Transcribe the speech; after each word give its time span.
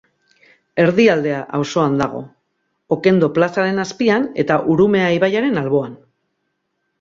Erdialdea 0.83 1.41
auzoan 1.57 1.97
dago, 1.99 2.21
Okendo 2.95 3.29
plazaren 3.37 3.83
azpian 3.85 4.27
eta 4.45 4.59
Urumea 4.77 5.13
ibaiaren 5.19 5.63
alboan. 5.63 5.95